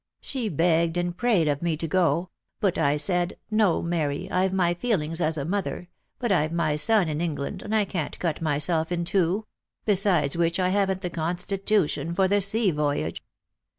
[0.19, 4.73] She begged and prayed of me to go; but I said," No, Mary, I've my
[4.73, 8.91] feelings as a mother, but I've my son in England, and I can't cut myself
[8.91, 9.45] in two;
[9.85, 13.23] besides which I haven't the constitu tion for the sea voyage."